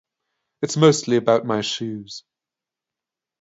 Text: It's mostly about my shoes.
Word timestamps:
It's 0.63 0.77
mostly 0.77 1.15
about 1.17 1.45
my 1.45 1.61
shoes. 1.61 2.23